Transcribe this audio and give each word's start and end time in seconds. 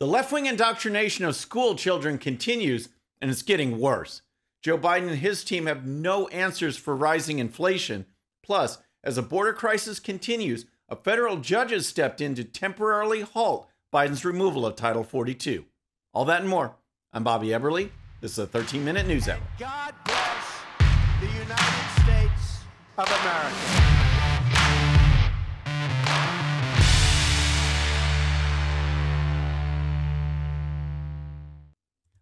The 0.00 0.06
left 0.06 0.32
wing 0.32 0.46
indoctrination 0.46 1.26
of 1.26 1.36
school 1.36 1.74
children 1.74 2.16
continues, 2.16 2.88
and 3.20 3.30
it's 3.30 3.42
getting 3.42 3.78
worse. 3.78 4.22
Joe 4.62 4.78
Biden 4.78 5.08
and 5.08 5.18
his 5.18 5.44
team 5.44 5.66
have 5.66 5.86
no 5.86 6.26
answers 6.28 6.78
for 6.78 6.96
rising 6.96 7.38
inflation. 7.38 8.06
Plus, 8.42 8.78
as 9.04 9.16
the 9.16 9.22
border 9.22 9.52
crisis 9.52 10.00
continues, 10.00 10.64
a 10.88 10.96
federal 10.96 11.36
judge 11.36 11.70
has 11.70 11.86
stepped 11.86 12.22
in 12.22 12.34
to 12.36 12.44
temporarily 12.44 13.20
halt 13.20 13.68
Biden's 13.92 14.24
removal 14.24 14.64
of 14.64 14.74
Title 14.74 15.04
42. 15.04 15.66
All 16.14 16.24
that 16.24 16.40
and 16.40 16.48
more. 16.48 16.76
I'm 17.12 17.22
Bobby 17.22 17.48
Eberle. 17.48 17.90
This 18.22 18.32
is 18.32 18.38
a 18.38 18.46
13 18.46 18.82
minute 18.82 19.06
news 19.06 19.28
hour. 19.28 19.38
God 19.58 19.94
bless 20.06 20.60
the 21.20 21.26
United 21.26 22.02
States 22.02 22.60
of 22.96 23.06
America. 23.06 23.99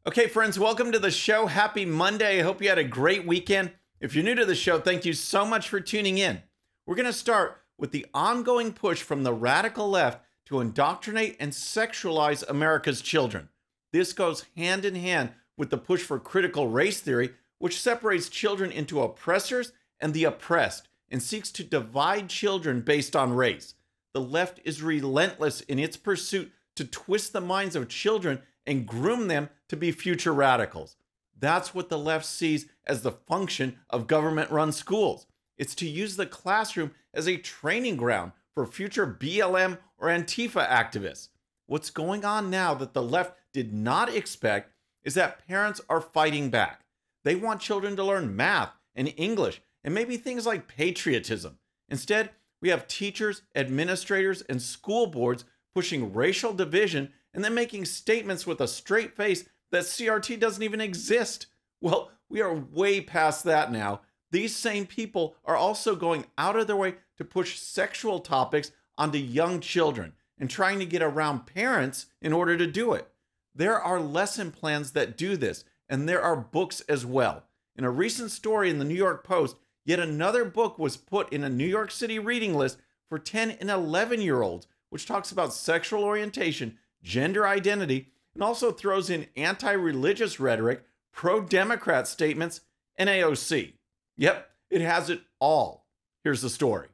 Okay, 0.08 0.26
friends, 0.26 0.58
welcome 0.58 0.90
to 0.92 0.98
the 0.98 1.10
show. 1.10 1.44
Happy 1.48 1.84
Monday. 1.84 2.40
I 2.40 2.42
hope 2.42 2.62
you 2.62 2.70
had 2.70 2.78
a 2.78 2.82
great 2.82 3.26
weekend. 3.26 3.72
If 4.00 4.14
you're 4.14 4.24
new 4.24 4.34
to 4.36 4.46
the 4.46 4.54
show, 4.54 4.80
thank 4.80 5.04
you 5.04 5.12
so 5.12 5.44
much 5.44 5.68
for 5.68 5.80
tuning 5.80 6.16
in. 6.16 6.42
We're 6.86 6.94
going 6.94 7.04
to 7.04 7.12
start 7.12 7.60
with 7.76 7.92
the 7.92 8.06
ongoing 8.14 8.72
push 8.72 9.02
from 9.02 9.22
the 9.22 9.34
radical 9.34 9.86
left 9.90 10.24
to 10.46 10.60
indoctrinate 10.60 11.36
and 11.38 11.52
sexualize 11.52 12.42
America's 12.48 13.02
children. 13.02 13.50
This 13.92 14.14
goes 14.14 14.46
hand 14.56 14.86
in 14.86 14.94
hand 14.94 15.32
with 15.58 15.68
the 15.68 15.76
push 15.76 16.00
for 16.00 16.18
critical 16.18 16.68
race 16.68 17.00
theory, 17.00 17.34
which 17.58 17.78
separates 17.78 18.30
children 18.30 18.72
into 18.72 19.02
oppressors 19.02 19.72
and 20.00 20.14
the 20.14 20.24
oppressed 20.24 20.88
and 21.10 21.22
seeks 21.22 21.50
to 21.50 21.62
divide 21.62 22.30
children 22.30 22.80
based 22.80 23.14
on 23.14 23.34
race. 23.34 23.74
The 24.14 24.22
left 24.22 24.58
is 24.64 24.80
relentless 24.80 25.60
in 25.60 25.78
its 25.78 25.98
pursuit 25.98 26.50
to 26.76 26.86
twist 26.86 27.34
the 27.34 27.42
minds 27.42 27.76
of 27.76 27.90
children 27.90 28.40
and 28.68 28.86
groom 28.86 29.26
them 29.28 29.48
to 29.68 29.76
be 29.76 29.90
future 29.90 30.32
radicals. 30.32 30.96
That's 31.36 31.74
what 31.74 31.88
the 31.88 31.98
left 31.98 32.26
sees 32.26 32.66
as 32.86 33.02
the 33.02 33.12
function 33.12 33.78
of 33.88 34.06
government 34.06 34.50
run 34.50 34.72
schools. 34.72 35.26
It's 35.56 35.74
to 35.76 35.88
use 35.88 36.16
the 36.16 36.26
classroom 36.26 36.92
as 37.14 37.26
a 37.26 37.38
training 37.38 37.96
ground 37.96 38.32
for 38.54 38.66
future 38.66 39.06
BLM 39.06 39.78
or 39.96 40.08
Antifa 40.08 40.68
activists. 40.68 41.28
What's 41.66 41.90
going 41.90 42.24
on 42.24 42.50
now 42.50 42.74
that 42.74 42.92
the 42.92 43.02
left 43.02 43.36
did 43.52 43.72
not 43.72 44.14
expect 44.14 44.72
is 45.02 45.14
that 45.14 45.46
parents 45.46 45.80
are 45.88 46.00
fighting 46.00 46.50
back. 46.50 46.82
They 47.24 47.34
want 47.34 47.60
children 47.60 47.96
to 47.96 48.04
learn 48.04 48.36
math 48.36 48.72
and 48.94 49.12
English 49.16 49.62
and 49.82 49.94
maybe 49.94 50.16
things 50.16 50.46
like 50.46 50.68
patriotism. 50.68 51.58
Instead, 51.88 52.30
we 52.60 52.68
have 52.68 52.88
teachers, 52.88 53.42
administrators, 53.54 54.42
and 54.42 54.60
school 54.60 55.06
boards 55.06 55.44
pushing 55.74 56.12
racial 56.12 56.52
division 56.52 57.12
and 57.34 57.44
then 57.44 57.54
making 57.54 57.84
statements 57.84 58.46
with 58.46 58.60
a 58.60 58.68
straight 58.68 59.16
face 59.16 59.44
that 59.70 59.84
CRT 59.84 60.40
doesn't 60.40 60.62
even 60.62 60.80
exist. 60.80 61.46
Well, 61.80 62.10
we 62.28 62.40
are 62.40 62.54
way 62.54 63.00
past 63.00 63.44
that 63.44 63.72
now. 63.72 64.00
These 64.30 64.54
same 64.54 64.86
people 64.86 65.36
are 65.44 65.56
also 65.56 65.96
going 65.96 66.26
out 66.36 66.56
of 66.56 66.66
their 66.66 66.76
way 66.76 66.96
to 67.16 67.24
push 67.24 67.58
sexual 67.58 68.20
topics 68.20 68.72
onto 68.96 69.18
young 69.18 69.60
children 69.60 70.12
and 70.38 70.50
trying 70.50 70.78
to 70.78 70.86
get 70.86 71.02
around 71.02 71.46
parents 71.46 72.06
in 72.20 72.32
order 72.32 72.56
to 72.56 72.66
do 72.66 72.92
it. 72.92 73.08
There 73.54 73.80
are 73.80 74.00
lesson 74.00 74.52
plans 74.52 74.92
that 74.92 75.16
do 75.16 75.36
this, 75.36 75.64
and 75.88 76.08
there 76.08 76.22
are 76.22 76.36
books 76.36 76.80
as 76.82 77.04
well. 77.04 77.44
In 77.74 77.84
a 77.84 77.90
recent 77.90 78.30
story 78.30 78.70
in 78.70 78.78
the 78.78 78.84
New 78.84 78.94
York 78.94 79.24
Post, 79.24 79.56
yet 79.84 79.98
another 79.98 80.44
book 80.44 80.78
was 80.78 80.96
put 80.96 81.32
in 81.32 81.42
a 81.42 81.48
New 81.48 81.66
York 81.66 81.90
City 81.90 82.18
reading 82.18 82.54
list 82.54 82.78
for 83.08 83.18
10 83.18 83.52
and 83.52 83.70
11 83.70 84.20
year 84.20 84.42
olds, 84.42 84.66
which 84.90 85.06
talks 85.06 85.32
about 85.32 85.54
sexual 85.54 86.04
orientation 86.04 86.78
gender 87.02 87.46
identity, 87.46 88.12
and 88.34 88.42
also 88.42 88.72
throws 88.72 89.10
in 89.10 89.26
anti 89.36 89.72
religious 89.72 90.38
rhetoric, 90.38 90.84
pro 91.12 91.40
Democrat 91.40 92.06
statements, 92.06 92.60
and 92.96 93.08
AOC. 93.08 93.74
Yep, 94.16 94.50
it 94.70 94.80
has 94.80 95.10
it 95.10 95.20
all. 95.40 95.86
Here's 96.24 96.42
the 96.42 96.50
story 96.50 96.88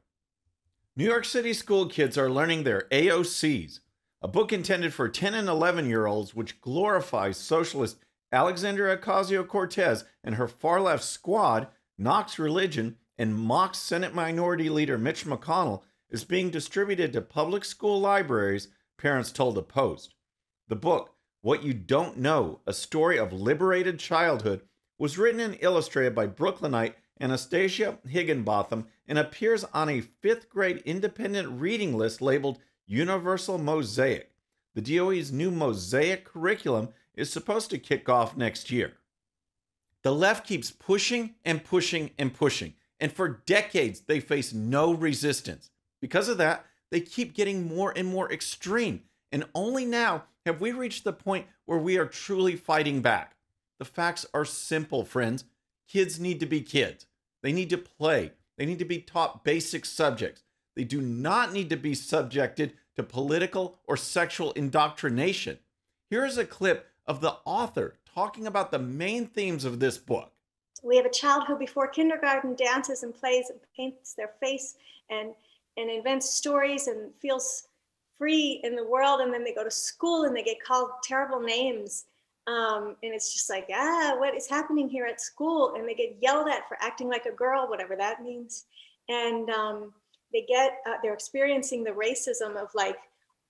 New 0.95 1.05
York 1.05 1.25
City 1.25 1.53
school 1.53 1.87
kids 1.87 2.17
are 2.17 2.29
learning 2.29 2.63
their 2.63 2.87
AOCs, 2.91 3.79
a 4.21 4.27
book 4.27 4.53
intended 4.53 4.93
for 4.93 5.09
10 5.09 5.33
and 5.33 5.49
11 5.49 5.89
year 5.89 6.05
olds 6.05 6.33
which 6.33 6.61
glorifies 6.61 7.37
socialist 7.37 7.97
Alexandria 8.31 8.97
Ocasio 8.97 9.47
Cortez 9.47 10.05
and 10.23 10.35
her 10.35 10.47
far 10.47 10.81
left 10.81 11.03
squad, 11.03 11.67
knocks 11.97 12.39
religion, 12.39 12.97
and 13.17 13.35
mocks 13.35 13.77
Senate 13.77 14.13
Minority 14.13 14.69
Leader 14.69 14.97
Mitch 14.97 15.25
McConnell, 15.25 15.83
is 16.09 16.23
being 16.23 16.49
distributed 16.49 17.13
to 17.13 17.21
public 17.21 17.63
school 17.63 17.99
libraries 17.99 18.67
parents 18.97 19.31
told 19.31 19.55
the 19.55 19.63
Post. 19.63 20.15
The 20.67 20.75
book, 20.75 21.15
What 21.41 21.63
You 21.63 21.73
Don't 21.73 22.17
Know 22.17 22.61
A 22.65 22.73
Story 22.73 23.17
of 23.17 23.33
Liberated 23.33 23.99
Childhood, 23.99 24.61
was 24.97 25.17
written 25.17 25.39
and 25.39 25.57
illustrated 25.61 26.15
by 26.15 26.27
Brooklynite 26.27 26.95
Anastasia 27.19 27.99
Higginbotham 28.07 28.87
and 29.07 29.17
appears 29.17 29.63
on 29.65 29.89
a 29.89 30.01
fifth 30.01 30.49
grade 30.49 30.81
independent 30.85 31.59
reading 31.59 31.97
list 31.97 32.21
labeled 32.21 32.59
Universal 32.85 33.57
Mosaic. 33.57 34.31
The 34.73 34.81
DOE's 34.81 35.31
new 35.31 35.51
Mosaic 35.51 36.25
curriculum 36.25 36.89
is 37.13 37.31
supposed 37.31 37.69
to 37.69 37.77
kick 37.77 38.09
off 38.09 38.35
next 38.35 38.71
year. 38.71 38.93
The 40.03 40.13
left 40.13 40.45
keeps 40.45 40.69
pushing 40.69 41.35
and 41.43 41.63
pushing 41.63 42.11
and 42.19 42.33
pushing, 42.33 42.73
and 42.99 43.11
for 43.11 43.41
decades 43.45 44.01
they 44.01 44.19
face 44.19 44.53
no 44.53 44.93
resistance. 44.93 45.71
Because 46.01 46.29
of 46.29 46.37
that, 46.37 46.65
they 46.91 47.01
keep 47.01 47.33
getting 47.33 47.67
more 47.67 47.93
and 47.95 48.07
more 48.07 48.31
extreme. 48.31 49.03
And 49.31 49.45
only 49.53 49.85
now 49.85 50.23
have 50.45 50.61
we 50.61 50.71
reached 50.71 51.03
the 51.03 51.13
point 51.13 51.47
where 51.65 51.79
we 51.79 51.97
are 51.97 52.05
truly 52.05 52.55
fighting 52.55 53.01
back. 53.01 53.35
The 53.79 53.85
facts 53.85 54.25
are 54.33 54.45
simple, 54.45 55.03
friends. 55.03 55.45
Kids 55.87 56.19
need 56.19 56.39
to 56.39 56.45
be 56.45 56.61
kids. 56.61 57.05
They 57.43 57.51
need 57.51 57.69
to 57.71 57.77
play. 57.77 58.31
They 58.57 58.65
need 58.65 58.79
to 58.79 58.85
be 58.85 58.99
taught 58.99 59.43
basic 59.43 59.85
subjects. 59.85 60.43
They 60.75 60.83
do 60.83 61.01
not 61.01 61.53
need 61.53 61.69
to 61.69 61.75
be 61.75 61.93
subjected 61.93 62.73
to 62.95 63.03
political 63.03 63.79
or 63.85 63.97
sexual 63.97 64.51
indoctrination. 64.53 65.59
Here 66.09 66.25
is 66.25 66.37
a 66.37 66.45
clip 66.45 66.87
of 67.05 67.21
the 67.21 67.35
author 67.45 67.95
talking 68.13 68.47
about 68.47 68.71
the 68.71 68.79
main 68.79 69.27
themes 69.27 69.65
of 69.65 69.79
this 69.79 69.97
book. 69.97 70.31
We 70.83 70.97
have 70.97 71.05
a 71.05 71.11
child 71.11 71.45
who, 71.47 71.57
before 71.57 71.87
kindergarten, 71.87 72.55
dances 72.55 73.03
and 73.03 73.13
plays 73.13 73.49
and 73.49 73.59
paints 73.75 74.13
their 74.13 74.31
face 74.39 74.75
and 75.09 75.33
and 75.77 75.89
invents 75.89 76.35
stories 76.35 76.87
and 76.87 77.13
feels 77.21 77.67
free 78.17 78.61
in 78.63 78.75
the 78.75 78.85
world 78.85 79.19
and 79.21 79.33
then 79.33 79.43
they 79.43 79.53
go 79.53 79.63
to 79.63 79.71
school 79.71 80.23
and 80.23 80.35
they 80.35 80.43
get 80.43 80.63
called 80.63 80.89
terrible 81.03 81.41
names. 81.41 82.05
Um, 82.47 82.95
and 83.01 83.13
it's 83.13 83.33
just 83.33 83.49
like 83.49 83.67
ah 83.73 84.15
what 84.17 84.35
is 84.35 84.47
happening 84.47 84.87
here 84.87 85.05
at 85.05 85.19
school? 85.19 85.73
And 85.75 85.87
they 85.87 85.95
get 85.95 86.17
yelled 86.21 86.47
at 86.47 86.67
for 86.67 86.77
acting 86.79 87.09
like 87.09 87.25
a 87.25 87.31
girl 87.31 87.67
whatever 87.67 87.95
that 87.95 88.23
means. 88.23 88.65
And 89.09 89.49
um, 89.49 89.93
they 90.31 90.45
get 90.47 90.77
uh, 90.87 90.95
they're 91.01 91.13
experiencing 91.13 91.83
the 91.83 91.91
racism 91.91 92.55
of 92.55 92.69
like 92.73 92.97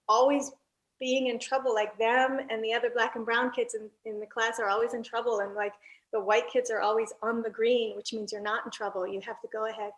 always 0.08 0.52
being 1.00 1.28
in 1.28 1.38
trouble 1.38 1.74
like 1.74 1.98
them 1.98 2.40
and 2.50 2.64
the 2.64 2.74
other 2.74 2.90
black 2.90 3.18
and 3.18 3.26
brown 3.26 3.52
kids 3.52 3.76
in, 3.76 3.90
in 4.06 4.20
the 4.20 4.26
class 4.26 4.60
are 4.60 4.70
always 4.70 4.94
in 4.94 5.04
trouble. 5.04 5.42
And 5.42 5.54
like 5.54 5.74
the 6.14 6.20
white 6.20 6.50
kids 6.52 6.72
are 6.72 6.80
always 6.80 7.12
on 7.22 7.42
the 7.42 7.50
green 7.50 7.96
which 7.96 8.14
means 8.14 8.32
you're 8.32 8.42
not 8.42 8.66
in 8.66 8.72
trouble. 8.72 9.06
You 9.06 9.20
have 9.22 9.42
to 9.42 9.48
go 9.52 9.68
ahead 9.68 9.92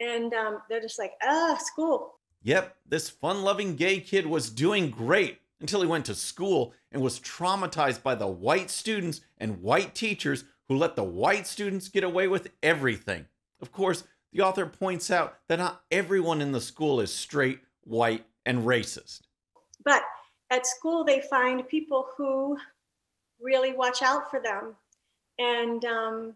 and 0.00 0.32
um, 0.34 0.62
they're 0.68 0.80
just 0.80 0.98
like, 0.98 1.12
ah, 1.22 1.56
school. 1.60 2.14
Yep, 2.42 2.76
this 2.88 3.10
fun 3.10 3.42
loving 3.42 3.76
gay 3.76 4.00
kid 4.00 4.26
was 4.26 4.48
doing 4.50 4.90
great 4.90 5.38
until 5.60 5.82
he 5.82 5.86
went 5.86 6.06
to 6.06 6.14
school 6.14 6.72
and 6.90 7.02
was 7.02 7.20
traumatized 7.20 8.02
by 8.02 8.14
the 8.14 8.26
white 8.26 8.70
students 8.70 9.20
and 9.38 9.62
white 9.62 9.94
teachers 9.94 10.44
who 10.68 10.76
let 10.76 10.96
the 10.96 11.04
white 11.04 11.46
students 11.46 11.88
get 11.88 12.02
away 12.02 12.28
with 12.28 12.50
everything. 12.62 13.26
Of 13.60 13.72
course, 13.72 14.04
the 14.32 14.40
author 14.40 14.64
points 14.64 15.10
out 15.10 15.36
that 15.48 15.58
not 15.58 15.82
everyone 15.90 16.40
in 16.40 16.52
the 16.52 16.60
school 16.60 17.00
is 17.00 17.12
straight, 17.12 17.60
white, 17.84 18.24
and 18.46 18.64
racist. 18.64 19.20
But 19.84 20.02
at 20.50 20.66
school, 20.66 21.04
they 21.04 21.20
find 21.28 21.68
people 21.68 22.08
who 22.16 22.56
really 23.40 23.72
watch 23.72 24.02
out 24.02 24.30
for 24.30 24.40
them 24.40 24.76
and 25.38 25.84
um, 25.84 26.34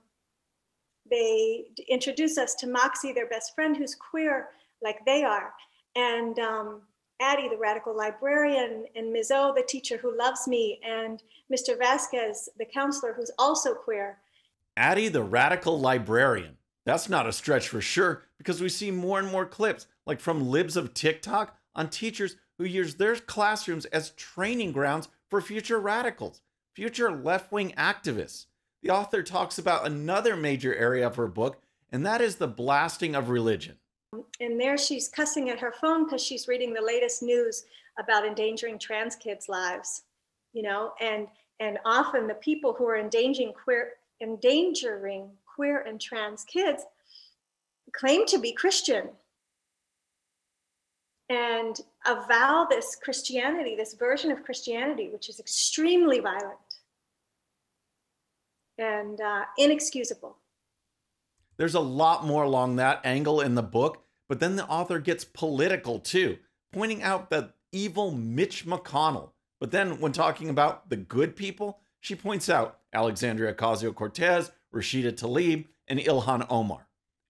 they 1.11 1.65
introduce 1.89 2.39
us 2.39 2.55
to 2.57 2.67
Moxie, 2.67 3.13
their 3.13 3.29
best 3.29 3.55
friend, 3.55 3.77
who's 3.77 3.95
queer 3.95 4.49
like 4.83 5.05
they 5.05 5.23
are, 5.23 5.53
and 5.97 6.39
um, 6.39 6.83
Addie, 7.21 7.49
the 7.49 7.57
radical 7.57 7.97
librarian, 7.97 8.87
and 8.97 9.13
Ms. 9.13 9.31
O, 9.33 9.53
the 9.55 9.63
teacher 9.63 9.97
who 9.97 10.17
loves 10.17 10.49
me, 10.49 10.81
and 10.85 11.23
Mr. 11.53 11.79
Vasquez, 11.79 12.49
the 12.59 12.65
counselor, 12.65 13.13
who's 13.13 13.31
also 13.39 13.75
queer. 13.75 14.19
Addie, 14.77 15.09
the 15.09 15.23
radical 15.23 15.79
librarian. 15.79 16.57
That's 16.85 17.09
not 17.09 17.27
a 17.27 17.33
stretch 17.33 17.69
for 17.69 17.81
sure, 17.81 18.25
because 18.37 18.61
we 18.61 18.69
see 18.69 18.91
more 18.91 19.19
and 19.19 19.31
more 19.31 19.47
clips, 19.47 19.87
like 20.07 20.21
from 20.21 20.51
libs 20.51 20.77
of 20.77 20.93
TikTok, 20.93 21.57
on 21.75 21.89
teachers 21.89 22.37
who 22.59 22.65
use 22.65 22.97
their 22.97 23.17
classrooms 23.17 23.85
as 23.87 24.11
training 24.11 24.73
grounds 24.73 25.09
for 25.31 25.41
future 25.41 25.79
radicals, 25.79 26.43
future 26.75 27.11
left 27.11 27.51
wing 27.51 27.73
activists 27.77 28.47
the 28.85 28.91
author 28.91 29.23
talks 29.23 29.59
about 29.59 29.87
another 29.87 30.37
major 30.37 30.75
area 30.75 31.07
of 31.07 31.17
her 31.17 31.27
book, 31.27 31.57
and 31.91 32.05
that 32.05 32.21
is 32.21 32.37
the 32.37 32.47
blasting 32.47 33.15
of 33.15 33.31
religion. 33.31 33.79
And 34.41 34.61
there 34.61 34.77
she's 34.77 35.09
cussing 35.09 35.49
at 35.49 35.59
her 35.59 35.73
phone 35.73 36.05
because 36.05 36.23
she's 36.23 36.47
reading 36.47 36.75
the 36.75 36.83
latest 36.83 37.23
news 37.23 37.65
about 37.99 38.27
endangering 38.27 38.79
trans 38.79 39.17
kids' 39.17 39.49
lives. 39.49 40.03
you 40.53 40.63
know, 40.63 40.93
and 41.01 41.27
and 41.61 41.79
often 41.85 42.27
the 42.27 42.35
people 42.35 42.75
who 42.75 42.87
are 42.87 42.97
endangering 42.97 43.53
queer 43.53 43.93
endangering 44.23 45.31
queer 45.47 45.83
and 45.83 46.01
trans 46.01 46.45
kids 46.45 46.85
claim 47.93 48.27
to 48.27 48.39
be 48.39 48.53
Christian 48.53 49.09
and 51.31 51.81
avow 52.07 52.67
this 52.69 52.97
Christianity, 53.03 53.75
this 53.77 53.95
version 53.95 54.31
of 54.31 54.45
Christianity, 54.45 55.09
which 55.09 55.29
is 55.29 55.41
extremely 55.41 56.21
violent 56.21 56.59
and 58.79 59.21
uh, 59.21 59.45
inexcusable. 59.59 60.37
There's 61.57 61.75
a 61.75 61.81
lot 61.81 62.25
more 62.25 62.43
along 62.43 62.77
that 62.77 63.01
angle 63.05 63.41
in 63.41 63.55
the 63.55 63.63
book, 63.63 64.05
but 64.29 64.41
then 64.41 64.57
the 64.57 64.67
author 64.67 64.99
gets 64.99 65.25
political 65.25 66.01
too, 66.01 66.39
pointing 66.73 67.03
out 67.03 67.31
the 67.31 67.53
evil 67.73 68.11
Mitch 68.11 68.67
McConnell. 68.67 69.31
But 69.61 69.71
then 69.71 70.01
when 70.01 70.13
talking 70.13 70.49
about 70.49 70.91
the 70.91 70.97
good 70.97 71.37
people, 71.37 71.81
she 72.01 72.15
points 72.15 72.49
out 72.49 72.81
Alexandria 72.93 73.55
Ocasio 73.55 73.95
Cortez, 73.95 74.51
Rashida 74.75 75.13
Tlaib, 75.13 75.67
and 75.87 76.01
Ilhan 76.01 76.47
Omar. 76.51 76.89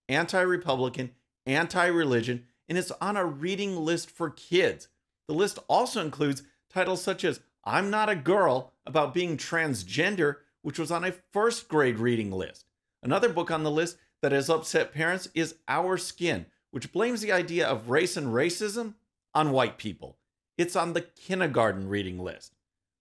Anti 0.08 0.40
Republican, 0.40 1.11
anti 1.47 1.87
religion, 1.87 2.44
and 2.69 2.79
it's 2.79 2.90
on 2.93 3.17
a 3.17 3.25
reading 3.25 3.76
list 3.76 4.11
for 4.11 4.31
kids. 4.31 4.88
The 5.29 5.35
list 5.35 5.58
also 5.69 6.00
includes 6.00 6.43
titles 6.70 7.02
such 7.02 7.25
as 7.25 7.40
I'm 7.64 7.90
Not 7.90 8.08
a 8.08 8.17
Girl 8.17 8.73
about 8.87 9.14
being 9.14 9.37
transgender, 9.37 10.37
which 10.64 10.78
was 10.78 10.90
on 10.90 11.05
a 11.05 11.12
first 11.31 11.69
grade 11.69 11.99
reading 11.99 12.32
list. 12.32 12.64
Another 13.02 13.28
book 13.28 13.50
on 13.50 13.64
the 13.64 13.70
list 13.70 13.99
that 14.22 14.32
has 14.32 14.49
upset 14.49 14.94
parents 14.94 15.28
is 15.34 15.56
Our 15.69 15.99
Skin, 15.99 16.46
which 16.70 16.90
blames 16.90 17.20
the 17.20 17.32
idea 17.32 17.69
of 17.69 17.90
race 17.90 18.16
and 18.16 18.28
racism 18.28 18.94
on 19.34 19.52
white 19.52 19.76
people. 19.76 20.16
It's 20.56 20.75
on 20.75 20.94
the 20.94 21.02
kindergarten 21.02 21.87
reading 21.87 22.19
list. 22.19 22.55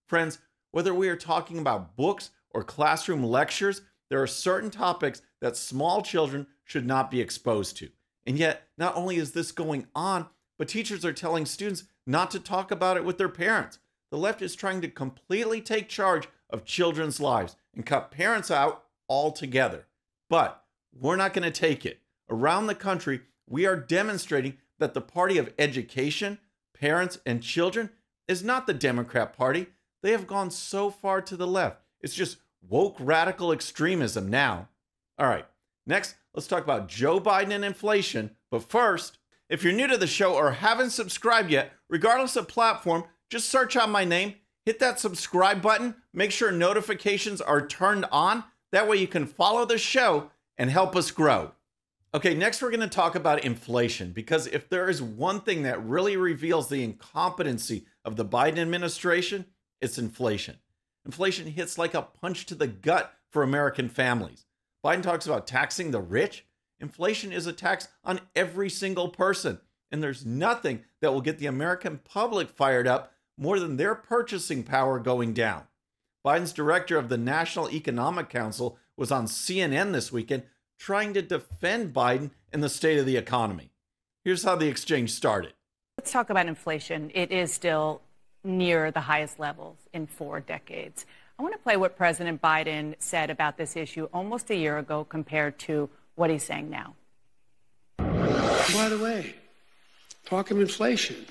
Friends, 0.10 0.40
whether 0.72 0.94
we 0.94 1.08
are 1.08 1.16
talking 1.16 1.58
about 1.58 1.96
books 1.96 2.32
or 2.50 2.66
classroom 2.66 3.24
lectures, 3.24 3.82
there 4.10 4.22
are 4.22 4.28
certain 4.28 4.70
topics 4.70 5.22
that 5.40 5.56
small 5.56 6.02
children 6.02 6.48
should 6.66 6.86
not 6.86 7.10
be 7.10 7.22
exposed 7.22 7.78
to. 7.78 7.90
And 8.26 8.38
yet, 8.38 8.64
not 8.78 8.98
only 8.98 9.16
is 9.16 9.32
this 9.32 9.54
going 9.54 9.88
on, 9.96 10.28
but 10.60 10.68
teachers 10.68 11.06
are 11.06 11.14
telling 11.14 11.46
students 11.46 11.86
not 12.06 12.30
to 12.32 12.42
talk 12.42 12.72
about 12.72 12.98
it 12.98 13.06
with 13.06 13.18
their 13.18 13.30
parents. 13.30 13.80
The 14.12 14.18
left 14.18 14.42
is 14.42 14.54
trying 14.54 14.82
to 14.82 14.90
completely 14.90 15.62
take 15.62 15.88
charge 15.88 16.28
of 16.54 16.64
children's 16.64 17.20
lives 17.20 17.58
and 17.76 17.86
cut 17.86 18.12
parents 18.12 18.50
out 18.50 18.84
altogether. 19.10 19.88
But 20.30 20.64
we're 20.98 21.16
not 21.18 21.34
going 21.34 21.44
to 21.44 21.52
take 21.52 21.86
it. 21.86 22.00
Around 22.30 22.68
the 22.68 22.76
country, 22.76 23.22
we 23.50 23.66
are 23.66 23.76
demonstrating 23.76 24.58
that 24.80 24.94
the 24.94 25.02
party 25.02 25.38
of 25.38 25.54
education, 25.60 26.40
parents, 26.80 27.20
and 27.26 27.44
children 27.44 27.90
is 28.28 28.44
not 28.44 28.68
the 28.68 28.74
Democrat 28.74 29.36
Party. 29.36 29.68
They 30.02 30.12
have 30.12 30.28
gone 30.28 30.52
so 30.52 30.90
far 30.90 31.22
to 31.22 31.36
the 31.36 31.48
left. 31.48 31.82
It's 32.00 32.16
just 32.16 32.38
woke 32.68 32.96
radical 33.00 33.52
extremism 33.52 34.30
now. 34.30 34.70
All 35.18 35.28
right, 35.28 35.46
next, 35.86 36.16
let's 36.34 36.48
talk 36.48 36.64
about 36.64 36.88
Joe 36.88 37.20
Biden 37.20 37.52
and 37.52 37.66
inflation. 37.66 38.32
But 38.50 38.70
first, 38.70 39.18
if 39.50 39.64
you're 39.64 39.74
new 39.74 39.88
to 39.88 39.98
the 39.98 40.08
show 40.08 40.34
or 40.34 40.52
haven't 40.52 40.92
subscribed 40.92 41.52
yet, 41.52 41.74
regardless 41.90 42.36
of 42.36 42.48
platform, 42.48 43.04
just 43.30 43.50
search 43.50 43.76
out 43.76 43.90
my 43.90 44.06
name, 44.06 44.36
hit 44.66 44.80
that 44.80 45.00
subscribe 45.00 45.62
button, 45.62 45.96
make 46.14 46.32
sure 46.32 46.52
notifications 46.52 47.42
are 47.42 47.66
turned 47.66 48.06
on. 48.12 48.44
That 48.72 48.88
way 48.88 48.98
you 48.98 49.08
can 49.08 49.26
follow 49.26 49.66
the 49.66 49.78
show 49.78 50.32
and 50.58 50.70
help 50.70 50.96
us 50.96 51.12
grow. 51.12 51.52
Okay, 52.16 52.36
next 52.36 52.62
we're 52.62 52.70
going 52.70 52.80
to 52.80 52.88
talk 52.88 53.16
about 53.16 53.44
inflation 53.44 54.12
because 54.12 54.46
if 54.48 54.70
there 54.70 54.88
is 54.88 55.02
one 55.02 55.42
thing 55.42 55.64
that 55.64 55.84
really 55.84 56.16
reveals 56.16 56.70
the 56.70 56.84
incompetency 56.84 57.86
of 58.06 58.16
the 58.16 58.26
Biden 58.26 58.60
administration, 58.60 59.46
it's 59.82 59.98
inflation. 59.98 60.58
Inflation 61.06 61.48
hits 61.48 61.78
like 61.78 61.96
a 61.96 62.04
punch 62.04 62.46
to 62.46 62.56
the 62.56 62.68
gut 62.68 63.14
for 63.32 63.42
American 63.42 63.90
families. 63.90 64.46
Biden 64.86 65.02
talks 65.02 65.26
about 65.26 65.48
taxing 65.48 65.92
the 65.92 66.02
rich. 66.02 66.46
Inflation 66.80 67.32
is 67.32 67.48
a 67.48 67.54
tax 67.54 67.88
on 68.04 68.22
every 68.36 68.70
single 68.70 69.10
person, 69.10 69.60
and 69.92 70.04
there's 70.04 70.26
nothing 70.26 70.84
that 71.02 71.12
will 71.12 71.22
get 71.22 71.40
the 71.40 71.48
American 71.48 72.00
public 72.04 72.50
fired 72.50 72.88
up 72.88 73.13
more 73.38 73.60
than 73.60 73.78
their 73.78 73.96
purchasing 73.96 74.64
power 74.64 75.00
going 75.00 75.34
down. 75.34 75.64
Biden's 76.26 76.54
director 76.54 76.98
of 76.98 77.10
the 77.10 77.18
National 77.18 77.70
Economic 77.70 78.30
Council 78.30 78.78
was 78.96 79.12
on 79.12 79.26
CNN 79.26 79.92
this 79.92 80.12
weekend 80.12 80.44
trying 80.80 81.14
to 81.14 81.22
defend 81.22 81.94
Biden 81.94 82.32
and 82.52 82.64
the 82.64 82.70
state 82.70 82.98
of 82.98 83.06
the 83.06 83.18
economy. 83.18 83.72
Here's 84.24 84.44
how 84.44 84.56
the 84.56 84.68
exchange 84.68 85.12
started. 85.12 85.54
Let's 85.98 86.12
talk 86.12 86.30
about 86.30 86.48
inflation. 86.48 87.12
It 87.14 87.32
is 87.32 87.54
still 87.54 88.02
near 88.44 88.92
the 88.92 89.02
highest 89.02 89.40
levels 89.40 89.78
in 89.94 90.08
four 90.08 90.40
decades. 90.40 91.06
I 91.38 91.44
want 91.44 91.56
to 91.56 91.60
play 91.60 91.78
what 91.78 91.98
President 91.98 92.42
Biden 92.42 92.96
said 93.00 93.30
about 93.30 93.58
this 93.58 93.76
issue 93.76 94.08
almost 94.14 94.50
a 94.50 94.56
year 94.56 94.78
ago 94.78 95.04
compared 95.04 95.58
to 95.60 95.90
what 96.16 96.30
he's 96.30 96.44
saying 96.44 96.70
now. 96.70 96.96
By 97.98 98.90
the 98.90 99.00
way, 99.02 99.36
talk 100.26 100.52
of 100.52 100.60
inflation. 100.60 101.26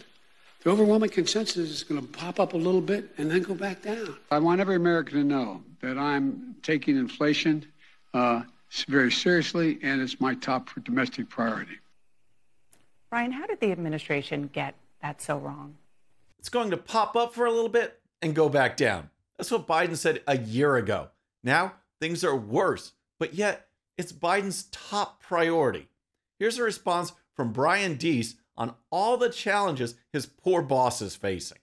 The 0.63 0.71
overwhelming 0.71 1.11
consensus 1.11 1.71
is 1.71 1.83
going 1.83 2.01
to 2.01 2.07
pop 2.07 2.39
up 2.39 2.53
a 2.53 2.57
little 2.57 2.81
bit 2.81 3.11
and 3.19 3.29
then 3.29 3.43
go 3.43 3.55
back 3.55 3.83
down. 3.83 4.17
I 4.31 4.39
want 4.39 4.61
every 4.61 4.77
American 4.77 5.19
to 5.19 5.25
know 5.25 5.65
that 5.81 5.99
I'm 5.99 6.55
taking 6.63 6.97
inflation 6.97 7.67
uh, 8.15 8.43
very 8.87 9.11
seriously, 9.11 9.81
and 9.83 10.01
it's 10.01 10.21
my 10.21 10.35
top 10.37 10.71
domestic 10.85 11.29
priority. 11.29 11.79
Brian, 13.11 13.33
how 13.33 13.47
did 13.47 13.59
the 13.59 13.73
administration 13.73 14.49
get 14.53 14.77
that 15.03 15.21
so 15.21 15.37
wrong? 15.37 15.75
It's 16.39 16.49
going 16.49 16.71
to 16.71 16.77
pop 16.77 17.17
up 17.17 17.35
for 17.35 17.47
a 17.47 17.51
little 17.51 17.69
bit 17.69 18.01
and 18.23 18.33
go 18.33 18.49
back 18.49 18.77
down. 18.77 19.11
That's 19.37 19.51
what 19.51 19.67
Biden 19.67 19.97
said 19.97 20.23
a 20.29 20.39
year 20.39 20.77
ago. 20.77 21.09
Now 21.43 21.73
things 22.01 22.23
are 22.23 22.37
worse, 22.37 22.93
but 23.19 23.35
yet 23.35 23.67
it's 23.99 24.13
Biden's 24.13 24.65
top 24.71 25.21
priority. 25.21 25.89
Here's 26.39 26.59
a 26.59 26.63
response 26.63 27.13
from 27.35 27.53
Brian 27.53 27.97
Deese 27.97 28.37
on 28.57 28.75
all 28.91 29.17
the 29.17 29.31
challenges 29.31 29.95
his 30.13 30.27
poor 30.27 30.63
boss 30.63 31.03
is 31.03 31.17
facing. 31.17 31.59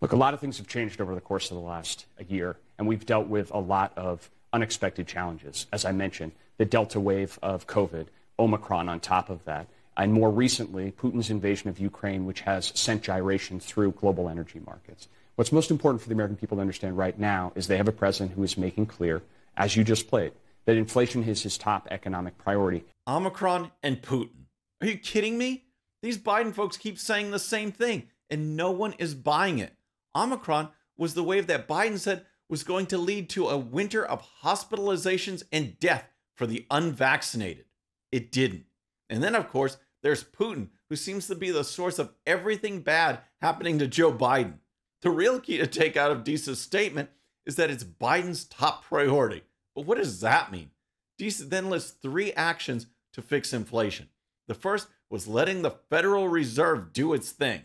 Look, 0.00 0.12
a 0.12 0.16
lot 0.16 0.34
of 0.34 0.40
things 0.40 0.58
have 0.58 0.66
changed 0.66 1.00
over 1.00 1.14
the 1.14 1.20
course 1.20 1.50
of 1.50 1.56
the 1.56 1.62
last 1.62 2.06
year, 2.28 2.56
and 2.76 2.88
we've 2.88 3.06
dealt 3.06 3.28
with 3.28 3.52
a 3.52 3.58
lot 3.58 3.92
of 3.96 4.30
unexpected 4.52 5.06
challenges. 5.06 5.66
As 5.72 5.84
I 5.84 5.92
mentioned, 5.92 6.32
the 6.58 6.64
Delta 6.64 6.98
wave 6.98 7.38
of 7.42 7.66
COVID, 7.66 8.06
Omicron 8.38 8.88
on 8.88 9.00
top 9.00 9.30
of 9.30 9.44
that, 9.44 9.68
and 9.96 10.12
more 10.12 10.30
recently, 10.30 10.90
Putin's 10.92 11.30
invasion 11.30 11.68
of 11.68 11.78
Ukraine, 11.78 12.24
which 12.24 12.40
has 12.40 12.72
sent 12.74 13.02
gyration 13.02 13.60
through 13.60 13.92
global 13.92 14.28
energy 14.28 14.60
markets. 14.66 15.06
What's 15.36 15.52
most 15.52 15.70
important 15.70 16.02
for 16.02 16.08
the 16.08 16.14
American 16.14 16.36
people 16.36 16.56
to 16.56 16.60
understand 16.62 16.96
right 16.96 17.18
now 17.18 17.52
is 17.54 17.66
they 17.66 17.76
have 17.76 17.88
a 17.88 17.92
president 17.92 18.32
who 18.32 18.42
is 18.42 18.58
making 18.58 18.86
clear, 18.86 19.22
as 19.56 19.76
you 19.76 19.84
just 19.84 20.08
played, 20.08 20.32
that 20.64 20.76
inflation 20.76 21.24
is 21.24 21.42
his 21.42 21.58
top 21.58 21.88
economic 21.90 22.38
priority. 22.38 22.84
Omicron 23.06 23.70
and 23.82 24.00
Putin. 24.02 24.46
Are 24.80 24.86
you 24.86 24.96
kidding 24.98 25.38
me? 25.38 25.64
These 26.02 26.18
Biden 26.18 26.52
folks 26.52 26.76
keep 26.76 26.98
saying 26.98 27.30
the 27.30 27.38
same 27.38 27.72
thing, 27.72 28.08
and 28.28 28.56
no 28.56 28.70
one 28.70 28.92
is 28.94 29.14
buying 29.14 29.58
it. 29.58 29.74
Omicron 30.14 30.68
was 30.96 31.14
the 31.14 31.22
wave 31.22 31.46
that 31.46 31.68
Biden 31.68 31.98
said 31.98 32.26
was 32.48 32.64
going 32.64 32.86
to 32.86 32.98
lead 32.98 33.30
to 33.30 33.48
a 33.48 33.56
winter 33.56 34.04
of 34.04 34.26
hospitalizations 34.42 35.42
and 35.52 35.78
death 35.78 36.08
for 36.34 36.46
the 36.46 36.66
unvaccinated. 36.70 37.64
It 38.10 38.30
didn't. 38.32 38.66
And 39.08 39.22
then, 39.22 39.34
of 39.34 39.48
course, 39.48 39.78
there's 40.02 40.24
Putin, 40.24 40.68
who 40.90 40.96
seems 40.96 41.28
to 41.28 41.34
be 41.34 41.50
the 41.50 41.64
source 41.64 41.98
of 41.98 42.12
everything 42.26 42.80
bad 42.80 43.20
happening 43.40 43.78
to 43.78 43.86
Joe 43.86 44.12
Biden. 44.12 44.58
The 45.02 45.10
real 45.10 45.40
key 45.40 45.58
to 45.58 45.66
take 45.66 45.96
out 45.96 46.10
of 46.10 46.24
Deese's 46.24 46.60
statement 46.60 47.10
is 47.46 47.56
that 47.56 47.70
it's 47.70 47.84
Biden's 47.84 48.44
top 48.44 48.84
priority. 48.84 49.42
But 49.74 49.86
what 49.86 49.98
does 49.98 50.20
that 50.20 50.52
mean? 50.52 50.70
Deese 51.18 51.38
then 51.38 51.70
lists 51.70 51.92
three 52.02 52.32
actions 52.32 52.86
to 53.12 53.22
fix 53.22 53.52
inflation. 53.52 54.08
The 54.48 54.54
first 54.54 54.88
was 55.12 55.28
letting 55.28 55.60
the 55.60 55.70
Federal 55.90 56.26
Reserve 56.26 56.94
do 56.94 57.12
its 57.12 57.30
thing. 57.30 57.64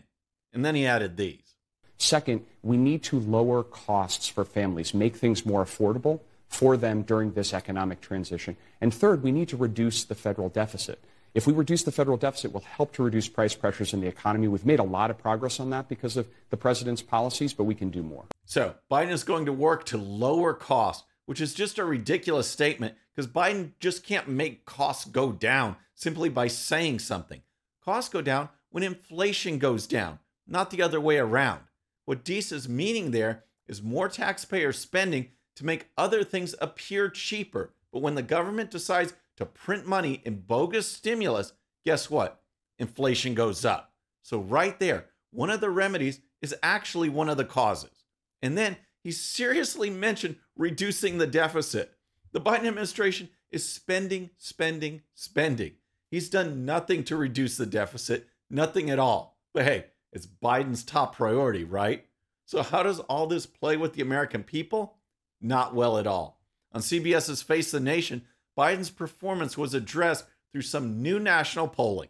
And 0.52 0.64
then 0.64 0.74
he 0.74 0.86
added 0.86 1.16
these. 1.16 1.56
Second, 1.96 2.44
we 2.62 2.76
need 2.76 3.02
to 3.04 3.18
lower 3.18 3.62
costs 3.64 4.28
for 4.28 4.44
families, 4.44 4.92
make 4.92 5.16
things 5.16 5.46
more 5.46 5.64
affordable 5.64 6.20
for 6.46 6.76
them 6.76 7.02
during 7.02 7.32
this 7.32 7.54
economic 7.54 8.02
transition. 8.02 8.56
And 8.82 8.92
third, 8.92 9.22
we 9.22 9.32
need 9.32 9.48
to 9.48 9.56
reduce 9.56 10.04
the 10.04 10.14
federal 10.14 10.50
deficit. 10.50 11.02
If 11.34 11.46
we 11.46 11.54
reduce 11.54 11.84
the 11.84 11.90
federal 11.90 12.18
deficit, 12.18 12.52
we'll 12.52 12.62
help 12.62 12.92
to 12.92 13.02
reduce 13.02 13.28
price 13.28 13.54
pressures 13.54 13.94
in 13.94 14.00
the 14.02 14.06
economy. 14.06 14.46
We've 14.46 14.66
made 14.66 14.78
a 14.78 14.84
lot 14.84 15.10
of 15.10 15.16
progress 15.16 15.58
on 15.58 15.70
that 15.70 15.88
because 15.88 16.18
of 16.18 16.28
the 16.50 16.56
president's 16.58 17.02
policies, 17.02 17.54
but 17.54 17.64
we 17.64 17.74
can 17.74 17.88
do 17.88 18.02
more. 18.02 18.24
So, 18.44 18.74
Biden 18.90 19.10
is 19.10 19.24
going 19.24 19.46
to 19.46 19.52
work 19.52 19.84
to 19.86 19.96
lower 19.96 20.52
costs, 20.52 21.06
which 21.24 21.40
is 21.40 21.54
just 21.54 21.78
a 21.78 21.84
ridiculous 21.84 22.48
statement 22.48 22.94
because 23.14 23.30
Biden 23.30 23.72
just 23.80 24.04
can't 24.04 24.28
make 24.28 24.66
costs 24.66 25.06
go 25.06 25.32
down 25.32 25.76
simply 25.98 26.28
by 26.28 26.46
saying 26.46 27.00
something. 27.00 27.42
Costs 27.84 28.08
go 28.08 28.22
down 28.22 28.48
when 28.70 28.84
inflation 28.84 29.58
goes 29.58 29.86
down, 29.86 30.20
not 30.46 30.70
the 30.70 30.80
other 30.80 31.00
way 31.00 31.18
around. 31.18 31.62
What 32.04 32.24
Deese 32.24 32.52
is 32.52 32.68
meaning 32.68 33.10
there 33.10 33.44
is 33.66 33.82
more 33.82 34.08
taxpayer 34.08 34.72
spending 34.72 35.30
to 35.56 35.66
make 35.66 35.90
other 35.98 36.22
things 36.22 36.54
appear 36.60 37.10
cheaper. 37.10 37.74
But 37.92 38.00
when 38.00 38.14
the 38.14 38.22
government 38.22 38.70
decides 38.70 39.12
to 39.36 39.44
print 39.44 39.86
money 39.86 40.22
in 40.24 40.42
bogus 40.42 40.86
stimulus, 40.86 41.52
guess 41.84 42.08
what? 42.08 42.42
Inflation 42.78 43.34
goes 43.34 43.64
up. 43.64 43.92
So, 44.22 44.38
right 44.38 44.78
there, 44.78 45.06
one 45.32 45.50
of 45.50 45.60
the 45.60 45.70
remedies 45.70 46.20
is 46.40 46.54
actually 46.62 47.08
one 47.08 47.28
of 47.28 47.36
the 47.36 47.44
causes. 47.44 48.04
And 48.40 48.56
then 48.56 48.76
he 49.02 49.10
seriously 49.10 49.90
mentioned 49.90 50.36
reducing 50.56 51.18
the 51.18 51.26
deficit. 51.26 51.94
The 52.30 52.40
Biden 52.40 52.66
administration 52.66 53.30
is 53.50 53.68
spending, 53.68 54.30
spending, 54.36 55.02
spending. 55.14 55.72
He's 56.10 56.28
done 56.28 56.64
nothing 56.64 57.04
to 57.04 57.16
reduce 57.16 57.56
the 57.56 57.66
deficit, 57.66 58.28
nothing 58.50 58.90
at 58.90 58.98
all. 58.98 59.36
But 59.52 59.64
hey, 59.64 59.86
it's 60.12 60.26
Biden's 60.26 60.84
top 60.84 61.16
priority, 61.16 61.64
right? 61.64 62.04
So, 62.46 62.62
how 62.62 62.82
does 62.82 63.00
all 63.00 63.26
this 63.26 63.46
play 63.46 63.76
with 63.76 63.92
the 63.92 64.02
American 64.02 64.42
people? 64.42 64.96
Not 65.40 65.74
well 65.74 65.98
at 65.98 66.06
all. 66.06 66.40
On 66.72 66.80
CBS's 66.80 67.42
Face 67.42 67.70
the 67.70 67.80
Nation, 67.80 68.22
Biden's 68.56 68.90
performance 68.90 69.56
was 69.58 69.74
addressed 69.74 70.24
through 70.52 70.62
some 70.62 71.02
new 71.02 71.18
national 71.18 71.68
polling. 71.68 72.08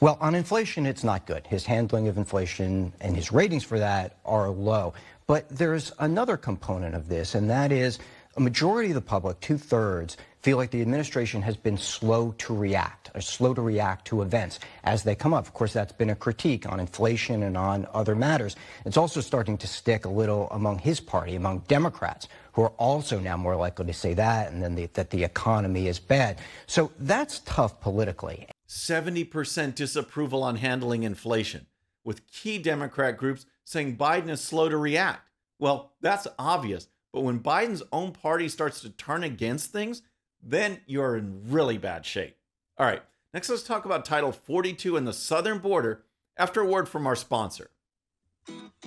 Well, 0.00 0.18
on 0.20 0.34
inflation, 0.34 0.84
it's 0.84 1.04
not 1.04 1.26
good. 1.26 1.46
His 1.46 1.64
handling 1.64 2.08
of 2.08 2.18
inflation 2.18 2.92
and 3.00 3.14
his 3.14 3.32
ratings 3.32 3.64
for 3.64 3.78
that 3.78 4.18
are 4.24 4.50
low. 4.50 4.94
But 5.26 5.48
there's 5.48 5.92
another 5.98 6.36
component 6.36 6.94
of 6.94 7.08
this, 7.08 7.34
and 7.34 7.48
that 7.50 7.70
is 7.70 7.98
a 8.38 8.40
majority 8.40 8.90
of 8.90 8.94
the 8.94 9.00
public, 9.00 9.40
two 9.40 9.58
thirds, 9.58 10.16
feel 10.42 10.56
like 10.56 10.70
the 10.70 10.80
administration 10.80 11.42
has 11.42 11.56
been 11.56 11.76
slow 11.76 12.32
to 12.38 12.54
react, 12.54 13.10
or 13.12 13.20
slow 13.20 13.52
to 13.52 13.60
react 13.60 14.04
to 14.06 14.22
events 14.22 14.60
as 14.84 15.02
they 15.02 15.16
come 15.16 15.34
up. 15.34 15.44
Of 15.44 15.54
course, 15.54 15.72
that's 15.72 15.90
been 15.90 16.10
a 16.10 16.14
critique 16.14 16.64
on 16.70 16.78
inflation 16.78 17.42
and 17.42 17.56
on 17.56 17.88
other 17.92 18.14
matters. 18.14 18.54
It's 18.84 18.96
also 18.96 19.20
starting 19.20 19.58
to 19.58 19.66
stick 19.66 20.04
a 20.04 20.08
little 20.08 20.46
among 20.52 20.78
his 20.78 21.00
party, 21.00 21.34
among 21.34 21.64
Democrats, 21.66 22.28
who 22.52 22.62
are 22.62 22.72
also 22.78 23.18
now 23.18 23.36
more 23.36 23.56
likely 23.56 23.86
to 23.86 23.92
say 23.92 24.14
that, 24.14 24.52
and 24.52 24.62
then 24.62 24.76
the, 24.76 24.86
that 24.92 25.10
the 25.10 25.24
economy 25.24 25.88
is 25.88 25.98
bad. 25.98 26.38
So 26.68 26.92
that's 27.00 27.40
tough 27.40 27.80
politically. 27.80 28.46
70% 28.68 29.74
disapproval 29.74 30.44
on 30.44 30.54
handling 30.54 31.02
inflation, 31.02 31.66
with 32.04 32.30
key 32.30 32.58
Democrat 32.58 33.16
groups 33.16 33.46
saying 33.64 33.96
Biden 33.96 34.30
is 34.30 34.40
slow 34.40 34.68
to 34.68 34.76
react. 34.76 35.28
Well, 35.58 35.94
that's 36.00 36.28
obvious, 36.38 36.86
but 37.12 37.22
when 37.22 37.40
Biden's 37.40 37.82
own 37.92 38.12
party 38.12 38.48
starts 38.48 38.80
to 38.82 38.90
turn 38.90 39.24
against 39.24 39.72
things, 39.72 40.02
then 40.42 40.80
you're 40.86 41.16
in 41.16 41.42
really 41.50 41.78
bad 41.78 42.04
shape. 42.04 42.36
All 42.76 42.86
right, 42.86 43.02
next 43.34 43.48
let's 43.48 43.62
talk 43.62 43.84
about 43.84 44.04
Title 44.04 44.32
42 44.32 44.96
and 44.96 45.06
the 45.06 45.12
southern 45.12 45.58
border 45.58 46.04
after 46.36 46.60
a 46.60 46.66
word 46.66 46.88
from 46.88 47.06
our 47.06 47.16
sponsor. 47.16 47.70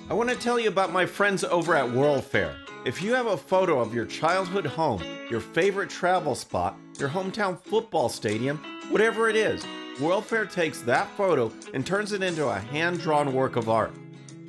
I 0.10 0.14
want 0.14 0.30
to 0.30 0.36
tell 0.36 0.60
you 0.60 0.70
about 0.70 0.92
my 0.92 1.06
friends 1.06 1.44
over 1.44 1.76
at 1.76 1.92
World 1.92 2.24
Fair. 2.24 2.56
If 2.86 3.02
you 3.02 3.14
have 3.14 3.28
a 3.28 3.38
photo 3.38 3.80
of 3.80 3.94
your 3.94 4.06
childhood 4.06 4.66
home, 4.66 5.04
your 5.30 5.40
favorite 5.40 5.90
travel 5.90 6.34
spot, 6.34 6.76
your 6.98 7.10
hometown 7.10 7.60
football 7.60 8.10
stadium, 8.10 8.58
whatever 8.90 9.30
it 9.30 9.36
is, 9.36 9.64
World 10.00 10.26
Fair 10.26 10.46
takes 10.46 10.82
that 10.82 11.10
photo 11.16 11.52
and 11.74 11.86
turns 11.86 12.12
it 12.12 12.24
into 12.24 12.48
a 12.48 12.60
hand 12.60 13.00
drawn 13.00 13.34
work 13.34 13.56
of 13.56 13.70
art. 13.70 13.94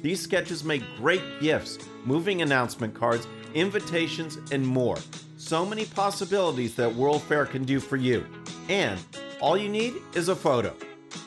These 0.03 0.21
sketches 0.21 0.65
make 0.65 0.83
great 0.97 1.23
gifts, 1.41 1.79
moving 2.05 2.43
announcement 2.43 2.93
cards, 2.93 3.29
invitations, 3.55 4.37
and 4.51 4.67
more. 4.67 4.99
So 5.37 5.65
many 5.65 5.85
possibilities 5.85 6.75
that 6.75 6.93
World 6.93 7.23
Fair 7.23 7.47
can 7.47 7.63
do 7.63 7.79
for 7.79 7.97
you. 7.97 8.27
And 8.69 8.99
all 9.41 9.57
you 9.57 9.69
need 9.69 9.95
is 10.15 10.29
a 10.29 10.35
photo. 10.35 10.75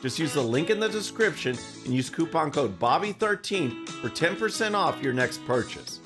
Just 0.02 0.18
use 0.18 0.34
the 0.34 0.42
link 0.42 0.68
in 0.68 0.78
the 0.78 0.90
description 0.90 1.56
and 1.86 1.94
use 1.94 2.10
coupon 2.10 2.50
code 2.50 2.78
BOBBY13 2.78 3.88
for 3.88 4.10
10% 4.10 4.74
off 4.74 5.02
your 5.02 5.14
next 5.14 5.44
purchase. 5.46 6.00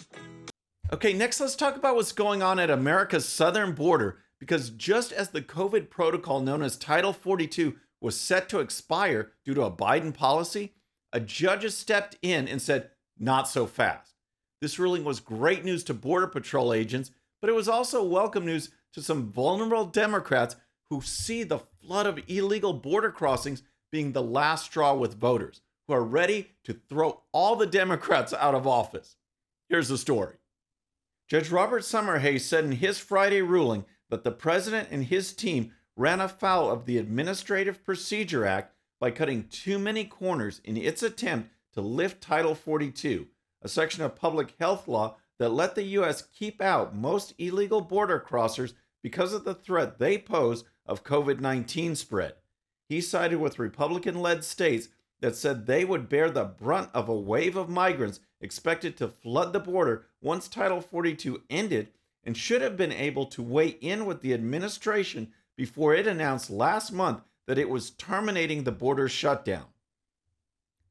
Okay, 0.93 1.13
next 1.13 1.41
let's 1.41 1.57
talk 1.57 1.77
about 1.77 1.97
what's 1.97 2.13
going 2.13 2.41
on 2.41 2.61
at 2.61 2.71
America's 2.71 3.27
southern 3.27 3.73
border 3.73 4.19
because 4.39 4.71
just 4.71 5.13
as 5.13 5.31
the 5.31 5.43
COVID 5.43 5.91
protocol 5.91 6.41
known 6.41 6.63
as 6.63 6.77
Title 6.77 7.13
42 7.13 7.77
was 8.01 8.19
set 8.19 8.49
to 8.49 8.61
expire 8.61 9.33
due 9.45 9.55
to 9.55 9.63
a 9.63 9.73
Biden 9.73 10.15
policy, 10.15 10.75
a 11.13 11.21
judge 11.21 11.63
has 11.63 11.77
stepped 11.77 12.17
in 12.23 12.49
and 12.49 12.61
said, 12.61 12.91
not 13.19 13.49
so 13.49 13.67
fast. 13.67 14.15
This 14.61 14.79
ruling 14.79 15.05
was 15.05 15.21
great 15.21 15.65
news 15.65 15.85
to 15.85 15.95
Border 15.95 16.27
Patrol 16.27 16.73
agents, 16.73 17.11
but 17.41 17.51
it 17.51 17.55
was 17.55 17.69
also 17.69 18.05
welcome 18.05 18.45
news 18.45 18.71
to 18.93 19.03
some 19.03 19.31
vulnerable 19.31 19.87
Democrats 19.87 20.57
who 20.91 21.01
see 21.01 21.43
the 21.43 21.59
flood 21.59 22.07
of 22.07 22.21
illegal 22.29 22.73
border 22.73 23.11
crossings 23.11 23.63
being 23.93 24.13
the 24.13 24.23
last 24.23 24.67
straw 24.67 24.95
with 24.95 25.19
voters, 25.19 25.63
who 25.87 25.95
are 25.95 26.05
ready 26.05 26.51
to 26.65 26.75
throw 26.89 27.23
all 27.33 27.57
the 27.57 27.67
Democrats 27.67 28.33
out 28.35 28.55
of 28.55 28.67
office. 28.67 29.17
Here's 29.69 29.89
the 29.89 29.99
story 29.99 30.37
Judge 31.29 31.51
Robert 31.51 31.83
Summerhays 31.83 32.41
said 32.41 32.65
in 32.65 32.73
his 32.73 32.99
Friday 32.99 33.41
ruling 33.41 33.85
that 34.11 34.25
the 34.25 34.33
president 34.33 34.89
and 34.91 35.05
his 35.05 35.33
team 35.33 35.73
ran 35.97 36.21
afoul 36.21 36.71
of 36.71 36.87
the 36.87 36.99
Administrative 36.99 37.85
Procedure 37.85 38.45
Act 38.45 38.75
by 39.01 39.11
cutting 39.11 39.49
too 39.49 39.79
many 39.79 40.05
corners 40.05 40.61
in 40.63 40.77
its 40.77 41.03
attempt 41.03 41.51
to 41.73 41.81
lift 41.81 42.21
Title 42.21 42.55
42, 42.55 43.27
a 43.63 43.69
section 43.69 44.05
of 44.05 44.15
public 44.15 44.55
health 44.61 44.87
law 44.87 45.17
that 45.39 45.49
let 45.49 45.75
the 45.75 45.85
U.S. 45.85 46.23
keep 46.23 46.61
out 46.61 46.95
most 46.95 47.33
illegal 47.39 47.81
border 47.81 48.25
crossers 48.25 48.75
because 49.03 49.33
of 49.33 49.45
the 49.45 49.55
threat 49.55 49.99
they 49.99 50.19
pose 50.19 50.65
of 50.85 51.03
COVID 51.03 51.41
19 51.41 51.97
spread. 51.97 52.35
He 52.89 53.01
sided 53.01 53.39
with 53.39 53.59
Republican 53.59 54.21
led 54.21 54.45
states 54.45 54.89
that 55.21 55.37
said 55.37 55.67
they 55.67 55.85
would 55.85 56.09
bear 56.09 56.31
the 56.31 56.45
brunt 56.45 56.91
of 56.93 57.09
a 57.09 57.15
wave 57.15 57.57
of 57.57 57.69
migrants 57.69 58.21
expected 58.41 58.97
to 58.97 59.09
flood 59.09 59.53
the 59.53 59.61
border 59.61 60.07
once 60.21 60.49
Title 60.49 60.81
42 60.81 61.43
ended 61.49 61.89
and 62.25 62.37
should 62.37 62.63
have 62.63 62.77
been 62.77 62.93
able 62.93 63.27
to 63.27 63.43
weigh 63.43 63.69
in 63.69 64.05
with 64.05 64.21
the 64.21 64.35
administration 64.35 65.33
before 65.57 65.95
it 65.95 66.07
announced 66.07 66.51
last 66.51 66.93
month 66.93 67.23
that 67.51 67.59
it 67.59 67.69
was 67.69 67.91
terminating 67.91 68.63
the 68.63 68.71
border 68.71 69.09
shutdown. 69.09 69.65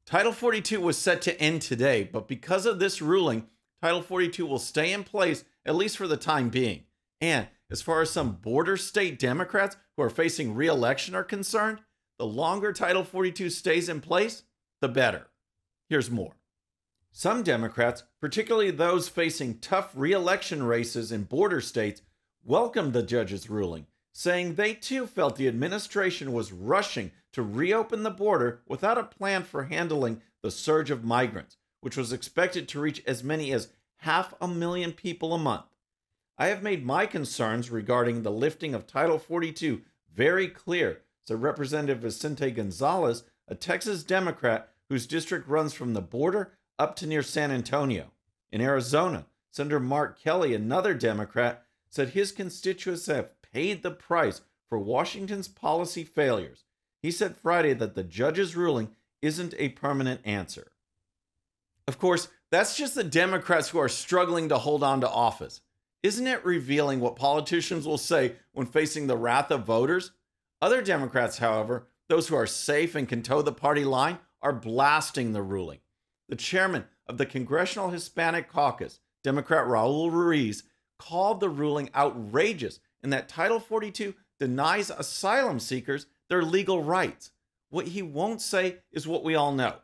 Title 0.04 0.30
42 0.30 0.78
was 0.78 0.98
set 0.98 1.22
to 1.22 1.40
end 1.40 1.62
today, 1.62 2.04
but 2.04 2.28
because 2.28 2.66
of 2.66 2.78
this 2.78 3.00
ruling, 3.00 3.46
Title 3.80 4.02
42 4.02 4.44
will 4.44 4.58
stay 4.58 4.92
in 4.92 5.02
place 5.02 5.42
at 5.64 5.74
least 5.74 5.96
for 5.96 6.06
the 6.06 6.18
time 6.18 6.50
being. 6.50 6.82
And 7.18 7.48
as 7.70 7.80
far 7.80 8.02
as 8.02 8.10
some 8.10 8.32
border 8.32 8.76
state 8.76 9.18
Democrats 9.18 9.78
who 9.96 10.02
are 10.02 10.10
facing 10.10 10.54
re 10.54 10.66
election 10.66 11.14
are 11.14 11.24
concerned, 11.24 11.78
the 12.18 12.26
longer 12.26 12.74
Title 12.74 13.04
42 13.04 13.48
stays 13.48 13.88
in 13.88 14.02
place, 14.02 14.42
the 14.82 14.88
better. 14.88 15.28
Here's 15.88 16.10
more. 16.10 16.34
Some 17.10 17.42
Democrats, 17.42 18.02
particularly 18.20 18.70
those 18.70 19.08
facing 19.08 19.60
tough 19.60 19.92
re 19.94 20.12
election 20.12 20.62
races 20.62 21.10
in 21.10 21.22
border 21.22 21.62
states, 21.62 22.02
welcomed 22.44 22.92
the 22.92 23.02
judge's 23.02 23.48
ruling, 23.48 23.86
saying 24.12 24.54
they 24.54 24.74
too 24.74 25.06
felt 25.06 25.36
the 25.36 25.48
administration 25.48 26.32
was 26.32 26.52
rushing 26.52 27.12
to 27.32 27.42
reopen 27.42 28.02
the 28.02 28.10
border 28.10 28.60
without 28.66 28.98
a 28.98 29.04
plan 29.04 29.42
for 29.42 29.64
handling 29.64 30.20
the 30.42 30.50
surge 30.50 30.90
of 30.90 31.04
migrants, 31.04 31.56
which 31.80 31.96
was 31.96 32.12
expected 32.12 32.68
to 32.68 32.80
reach 32.80 33.02
as 33.06 33.22
many 33.22 33.52
as 33.52 33.68
half 33.98 34.34
a 34.40 34.48
million 34.48 34.92
people 34.92 35.34
a 35.34 35.38
month. 35.38 35.66
I 36.38 36.46
have 36.46 36.62
made 36.62 36.84
my 36.84 37.06
concerns 37.06 37.70
regarding 37.70 38.22
the 38.22 38.30
lifting 38.30 38.74
of 38.74 38.86
Title 38.86 39.18
42 39.18 39.82
very 40.12 40.48
clear, 40.48 41.02
said 41.26 41.42
Representative 41.42 41.98
Vicente 41.98 42.50
Gonzalez, 42.50 43.24
a 43.46 43.54
Texas 43.54 44.02
Democrat 44.02 44.70
whose 44.88 45.06
district 45.06 45.46
runs 45.46 45.72
from 45.72 45.92
the 45.92 46.00
border 46.00 46.52
up 46.78 46.96
to 46.96 47.06
near 47.06 47.22
San 47.22 47.50
Antonio. 47.50 48.10
In 48.50 48.60
Arizona, 48.60 49.26
Senator 49.50 49.80
Mark 49.80 50.18
Kelly, 50.18 50.54
another 50.54 50.94
Democrat, 50.94 51.64
said 51.90 52.10
his 52.10 52.32
constituents 52.32 53.06
have 53.06 53.39
paid 53.52 53.82
the 53.82 53.90
price 53.90 54.42
for 54.68 54.78
Washington's 54.78 55.48
policy 55.48 56.04
failures. 56.04 56.64
He 57.02 57.10
said 57.10 57.36
Friday 57.36 57.72
that 57.74 57.94
the 57.94 58.04
judge's 58.04 58.56
ruling 58.56 58.90
isn't 59.22 59.54
a 59.58 59.70
permanent 59.70 60.20
answer. 60.24 60.72
Of 61.88 61.98
course, 61.98 62.28
that's 62.50 62.76
just 62.76 62.94
the 62.94 63.04
Democrats 63.04 63.68
who 63.68 63.78
are 63.78 63.88
struggling 63.88 64.48
to 64.48 64.58
hold 64.58 64.82
on 64.82 65.00
to 65.00 65.08
office. 65.08 65.60
Isn't 66.02 66.26
it 66.26 66.44
revealing 66.44 67.00
what 67.00 67.16
politicians 67.16 67.86
will 67.86 67.98
say 67.98 68.36
when 68.52 68.66
facing 68.66 69.06
the 69.06 69.16
wrath 69.16 69.50
of 69.50 69.66
voters? 69.66 70.12
Other 70.62 70.82
Democrats, 70.82 71.38
however, 71.38 71.88
those 72.08 72.28
who 72.28 72.36
are 72.36 72.46
safe 72.46 72.94
and 72.94 73.08
can 73.08 73.22
toe 73.22 73.42
the 73.42 73.52
party 73.52 73.84
line, 73.84 74.18
are 74.42 74.52
blasting 74.52 75.32
the 75.32 75.42
ruling. 75.42 75.80
The 76.28 76.36
chairman 76.36 76.86
of 77.06 77.18
the 77.18 77.26
Congressional 77.26 77.90
Hispanic 77.90 78.48
Caucus, 78.48 79.00
Democrat 79.22 79.66
Raul 79.66 80.10
Ruiz, 80.10 80.62
called 80.98 81.40
the 81.40 81.48
ruling 81.48 81.90
outrageous 81.94 82.80
in 83.02 83.10
that 83.10 83.28
Title 83.28 83.60
42 83.60 84.14
denies 84.38 84.90
asylum 84.90 85.60
seekers 85.60 86.06
their 86.28 86.42
legal 86.42 86.82
rights. 86.82 87.30
What 87.68 87.88
he 87.88 88.02
won't 88.02 88.40
say 88.40 88.78
is 88.92 89.06
what 89.06 89.24
we 89.24 89.34
all 89.34 89.52
know. 89.52 89.76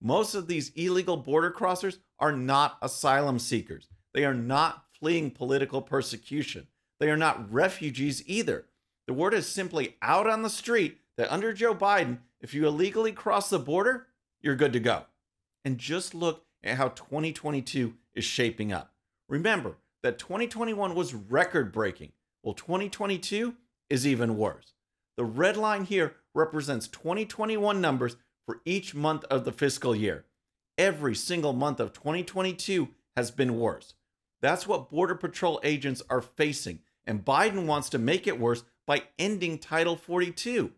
Most 0.00 0.34
of 0.34 0.46
these 0.46 0.70
illegal 0.74 1.16
border 1.16 1.50
crossers 1.50 1.98
are 2.18 2.32
not 2.32 2.78
asylum 2.82 3.38
seekers. 3.38 3.88
They 4.12 4.24
are 4.24 4.34
not 4.34 4.84
fleeing 4.98 5.30
political 5.30 5.82
persecution. 5.82 6.66
They 6.98 7.10
are 7.10 7.16
not 7.16 7.52
refugees 7.52 8.22
either. 8.26 8.66
The 9.06 9.14
word 9.14 9.34
is 9.34 9.46
simply 9.46 9.96
out 10.02 10.26
on 10.26 10.42
the 10.42 10.50
street 10.50 10.98
that 11.16 11.32
under 11.32 11.52
Joe 11.52 11.74
Biden, 11.74 12.18
if 12.40 12.54
you 12.54 12.66
illegally 12.66 13.12
cross 13.12 13.50
the 13.50 13.58
border, 13.58 14.06
you're 14.40 14.56
good 14.56 14.72
to 14.72 14.80
go. 14.80 15.04
And 15.64 15.78
just 15.78 16.14
look 16.14 16.44
at 16.62 16.76
how 16.76 16.88
2022 16.88 17.94
is 18.14 18.24
shaping 18.24 18.72
up. 18.72 18.92
Remember 19.28 19.76
that 20.02 20.18
2021 20.18 20.94
was 20.94 21.14
record 21.14 21.72
breaking. 21.72 22.12
Well, 22.42 22.54
2022 22.54 23.54
is 23.88 24.06
even 24.06 24.36
worse. 24.36 24.74
The 25.16 25.24
red 25.24 25.56
line 25.56 25.84
here 25.84 26.16
represents 26.34 26.88
2021 26.88 27.80
numbers 27.80 28.16
for 28.46 28.60
each 28.64 28.94
month 28.94 29.24
of 29.24 29.44
the 29.44 29.52
fiscal 29.52 29.94
year. 29.94 30.24
Every 30.78 31.14
single 31.14 31.52
month 31.52 31.80
of 31.80 31.92
2022 31.92 32.88
has 33.16 33.30
been 33.30 33.58
worse. 33.58 33.94
That's 34.40 34.66
what 34.66 34.90
Border 34.90 35.14
Patrol 35.14 35.60
agents 35.62 36.02
are 36.08 36.22
facing, 36.22 36.80
and 37.04 37.24
Biden 37.24 37.66
wants 37.66 37.90
to 37.90 37.98
make 37.98 38.26
it 38.26 38.40
worse 38.40 38.64
by 38.86 39.02
ending 39.18 39.58
Title 39.58 39.96
42. 39.96 40.72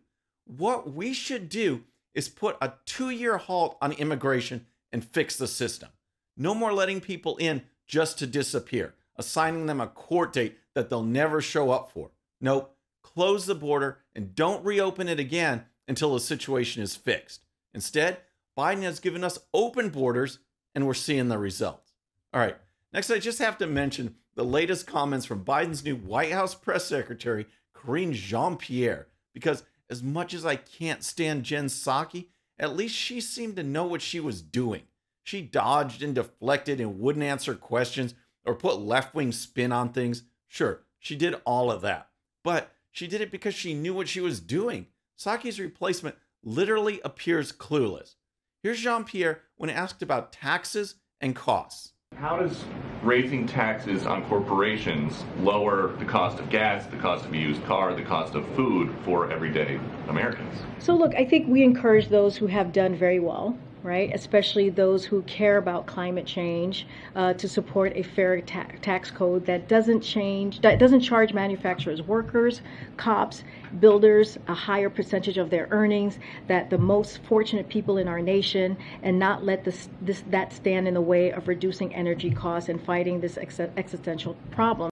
What 0.45 0.93
we 0.93 1.13
should 1.13 1.47
do 1.47 1.83
is 2.13 2.27
put 2.27 2.57
a 2.61 2.73
two 2.85 3.09
year 3.09 3.37
halt 3.37 3.77
on 3.81 3.93
immigration 3.93 4.65
and 4.91 5.03
fix 5.03 5.37
the 5.37 5.47
system. 5.47 5.89
No 6.35 6.53
more 6.53 6.73
letting 6.73 6.99
people 6.99 7.37
in 7.37 7.63
just 7.87 8.19
to 8.19 8.27
disappear, 8.27 8.93
assigning 9.15 9.65
them 9.65 9.81
a 9.81 9.87
court 9.87 10.33
date 10.33 10.57
that 10.73 10.89
they'll 10.89 11.03
never 11.03 11.41
show 11.41 11.71
up 11.71 11.91
for. 11.91 12.11
Nope, 12.41 12.75
close 13.01 13.45
the 13.45 13.55
border 13.55 13.99
and 14.15 14.35
don't 14.35 14.65
reopen 14.65 15.07
it 15.07 15.19
again 15.19 15.65
until 15.87 16.13
the 16.13 16.19
situation 16.19 16.81
is 16.81 16.95
fixed. 16.95 17.41
Instead, 17.73 18.17
Biden 18.57 18.83
has 18.83 18.99
given 18.99 19.23
us 19.23 19.39
open 19.53 19.89
borders 19.89 20.39
and 20.75 20.85
we're 20.85 20.93
seeing 20.93 21.27
the 21.27 21.37
results. 21.37 21.93
All 22.33 22.41
right, 22.41 22.57
next, 22.91 23.11
I 23.11 23.19
just 23.19 23.39
have 23.39 23.57
to 23.59 23.67
mention 23.67 24.15
the 24.35 24.43
latest 24.43 24.87
comments 24.87 25.25
from 25.25 25.45
Biden's 25.45 25.83
new 25.83 25.95
White 25.95 26.31
House 26.31 26.55
press 26.55 26.85
secretary, 26.85 27.45
Karine 27.73 28.13
Jean 28.13 28.57
Pierre, 28.57 29.07
because 29.33 29.63
as 29.89 30.01
much 30.01 30.33
as 30.33 30.45
I 30.45 30.55
can't 30.55 31.03
stand 31.03 31.43
Jen 31.43 31.65
Psaki, 31.65 32.27
at 32.57 32.75
least 32.75 32.95
she 32.95 33.21
seemed 33.21 33.55
to 33.57 33.63
know 33.63 33.85
what 33.85 34.01
she 34.01 34.19
was 34.19 34.41
doing. 34.41 34.83
She 35.23 35.41
dodged 35.41 36.01
and 36.01 36.15
deflected 36.15 36.79
and 36.79 36.99
wouldn't 36.99 37.23
answer 37.23 37.55
questions 37.55 38.15
or 38.45 38.55
put 38.55 38.79
left 38.79 39.15
wing 39.15 39.31
spin 39.31 39.71
on 39.71 39.91
things. 39.91 40.23
Sure, 40.47 40.81
she 40.99 41.15
did 41.15 41.35
all 41.45 41.71
of 41.71 41.81
that, 41.81 42.07
but 42.43 42.71
she 42.91 43.07
did 43.07 43.21
it 43.21 43.31
because 43.31 43.55
she 43.55 43.73
knew 43.73 43.93
what 43.93 44.07
she 44.07 44.21
was 44.21 44.39
doing. 44.39 44.87
Psaki's 45.17 45.59
replacement 45.59 46.15
literally 46.43 46.99
appears 47.03 47.51
clueless. 47.51 48.15
Here's 48.61 48.79
Jean 48.79 49.03
Pierre 49.03 49.41
when 49.57 49.69
asked 49.69 50.01
about 50.01 50.31
taxes 50.31 50.95
and 51.19 51.35
costs. 51.35 51.93
How 52.15 52.37
does 52.37 52.63
raising 53.01 53.47
taxes 53.47 54.05
on 54.05 54.23
corporations 54.25 55.23
lower 55.39 55.95
the 55.97 56.05
cost 56.05 56.39
of 56.39 56.49
gas, 56.49 56.85
the 56.85 56.97
cost 56.97 57.25
of 57.25 57.33
a 57.33 57.37
used 57.37 57.63
car, 57.65 57.95
the 57.95 58.03
cost 58.03 58.35
of 58.35 58.47
food 58.55 58.93
for 59.03 59.31
everyday 59.31 59.79
Americans? 60.07 60.55
So, 60.79 60.95
look, 60.95 61.15
I 61.15 61.25
think 61.25 61.47
we 61.47 61.63
encourage 61.63 62.09
those 62.09 62.37
who 62.37 62.47
have 62.47 62.71
done 62.71 62.95
very 62.95 63.19
well 63.19 63.57
right? 63.83 64.11
Especially 64.13 64.69
those 64.69 65.05
who 65.05 65.21
care 65.23 65.57
about 65.57 65.85
climate 65.85 66.25
change, 66.25 66.87
uh, 67.15 67.33
to 67.33 67.47
support 67.47 67.91
a 67.95 68.03
fair 68.03 68.41
ta- 68.41 68.67
tax 68.81 69.11
code 69.11 69.45
that 69.45 69.67
doesn't 69.67 70.01
change, 70.01 70.61
that 70.61 70.79
doesn't 70.79 71.01
charge 71.01 71.33
manufacturers, 71.33 72.01
workers, 72.01 72.61
cops, 72.97 73.43
builders 73.79 74.37
a 74.47 74.53
higher 74.53 74.89
percentage 74.89 75.37
of 75.37 75.49
their 75.49 75.67
earnings, 75.71 76.19
that 76.47 76.69
the 76.69 76.77
most 76.77 77.21
fortunate 77.23 77.67
people 77.69 77.97
in 77.97 78.07
our 78.07 78.21
nation, 78.21 78.77
and 79.03 79.19
not 79.19 79.43
let 79.43 79.63
this, 79.63 79.89
this 80.01 80.23
that 80.29 80.53
stand 80.53 80.87
in 80.87 80.93
the 80.93 81.01
way 81.01 81.31
of 81.31 81.47
reducing 81.47 81.93
energy 81.93 82.31
costs 82.31 82.69
and 82.69 82.83
fighting 82.83 83.19
this 83.19 83.37
ex- 83.37 83.59
existential 83.59 84.35
problem. 84.51 84.89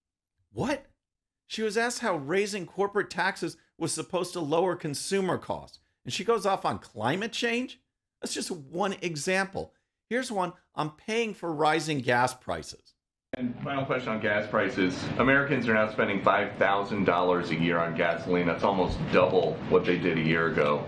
What? 0.51 0.85
She 1.47 1.63
was 1.63 1.77
asked 1.77 1.99
how 1.99 2.15
raising 2.15 2.65
corporate 2.65 3.09
taxes 3.09 3.57
was 3.77 3.91
supposed 3.91 4.33
to 4.33 4.39
lower 4.39 4.75
consumer 4.75 5.37
costs, 5.37 5.79
and 6.05 6.13
she 6.13 6.23
goes 6.23 6.45
off 6.45 6.65
on 6.65 6.79
climate 6.79 7.33
change? 7.33 7.80
That's 8.21 8.33
just 8.33 8.51
one 8.51 8.95
example. 9.01 9.73
Here's 10.09 10.31
one 10.31 10.53
I'm 10.75 10.91
paying 10.91 11.33
for 11.33 11.51
rising 11.51 11.99
gas 11.99 12.33
prices. 12.33 12.93
And 13.37 13.55
final 13.63 13.85
question 13.85 14.09
on 14.09 14.19
gas 14.19 14.47
prices. 14.47 15.01
Americans 15.17 15.67
are 15.67 15.73
now 15.73 15.89
spending 15.89 16.21
$5,000 16.21 17.49
a 17.49 17.55
year 17.55 17.79
on 17.79 17.95
gasoline. 17.95 18.45
That's 18.45 18.63
almost 18.63 18.97
double 19.11 19.53
what 19.69 19.85
they 19.85 19.97
did 19.97 20.17
a 20.17 20.21
year 20.21 20.47
ago. 20.47 20.79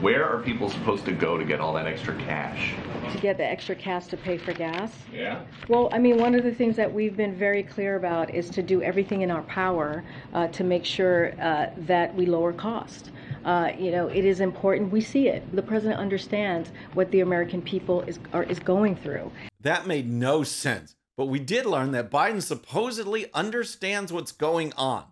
Where 0.00 0.24
are 0.24 0.42
people 0.42 0.68
supposed 0.68 1.04
to 1.04 1.12
go 1.12 1.36
to 1.36 1.44
get 1.44 1.60
all 1.60 1.74
that 1.74 1.86
extra 1.86 2.16
cash? 2.16 2.74
To 3.12 3.18
get 3.18 3.36
the 3.36 3.44
extra 3.44 3.76
cash 3.76 4.06
to 4.06 4.16
pay 4.16 4.36
for 4.36 4.52
gas? 4.52 4.90
Yeah. 5.12 5.44
Well, 5.68 5.90
I 5.92 5.98
mean, 5.98 6.18
one 6.18 6.34
of 6.34 6.42
the 6.42 6.52
things 6.52 6.74
that 6.76 6.92
we've 6.92 7.16
been 7.16 7.36
very 7.36 7.62
clear 7.62 7.96
about 7.96 8.34
is 8.34 8.50
to 8.50 8.62
do 8.62 8.82
everything 8.82 9.20
in 9.20 9.30
our 9.30 9.42
power 9.42 10.02
uh, 10.32 10.48
to 10.48 10.64
make 10.64 10.84
sure 10.84 11.34
uh, 11.40 11.70
that 11.76 12.12
we 12.16 12.26
lower 12.26 12.52
cost. 12.52 13.10
Uh, 13.44 13.72
you 13.78 13.90
know, 13.90 14.08
it 14.08 14.24
is 14.24 14.40
important. 14.40 14.92
We 14.92 15.00
see 15.00 15.28
it. 15.28 15.54
The 15.54 15.62
president 15.62 15.98
understands 15.98 16.70
what 16.94 17.10
the 17.10 17.20
American 17.20 17.62
people 17.62 18.02
is 18.02 18.18
are, 18.32 18.44
is 18.44 18.58
going 18.58 18.96
through. 18.96 19.30
That 19.60 19.86
made 19.86 20.10
no 20.10 20.42
sense. 20.42 20.94
But 21.16 21.26
we 21.26 21.38
did 21.38 21.66
learn 21.66 21.92
that 21.92 22.10
Biden 22.10 22.42
supposedly 22.42 23.26
understands 23.34 24.12
what's 24.12 24.32
going 24.32 24.72
on. 24.74 25.04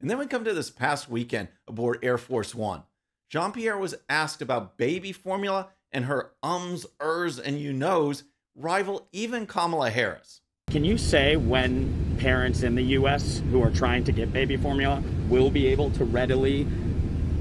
And 0.00 0.10
then 0.10 0.18
we 0.18 0.26
come 0.26 0.44
to 0.44 0.52
this 0.52 0.70
past 0.70 1.08
weekend 1.08 1.48
aboard 1.66 1.98
Air 2.02 2.18
Force 2.18 2.54
One. 2.54 2.82
Jean 3.28 3.52
Pierre 3.52 3.78
was 3.78 3.94
asked 4.08 4.42
about 4.42 4.76
baby 4.76 5.12
formula, 5.12 5.68
and 5.90 6.04
her 6.04 6.32
ums, 6.42 6.86
ers, 7.00 7.38
and 7.38 7.58
you 7.58 7.72
knows 7.72 8.24
rival 8.54 9.08
even 9.12 9.46
Kamala 9.46 9.90
Harris. 9.90 10.40
Can 10.70 10.84
you 10.84 10.98
say 10.98 11.36
when 11.36 12.16
parents 12.18 12.62
in 12.62 12.74
the 12.74 12.82
U.S. 12.82 13.42
who 13.50 13.62
are 13.62 13.70
trying 13.70 14.04
to 14.04 14.12
get 14.12 14.32
baby 14.32 14.56
formula 14.56 15.02
will 15.28 15.50
be 15.50 15.66
able 15.68 15.90
to 15.92 16.04
readily 16.04 16.66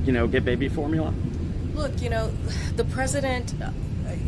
you 0.05 0.13
know, 0.13 0.27
get 0.27 0.45
baby 0.45 0.69
formula? 0.69 1.13
Look, 1.73 2.01
you 2.01 2.09
know, 2.09 2.31
the 2.75 2.85
president, 2.85 3.53
uh, 3.61 3.71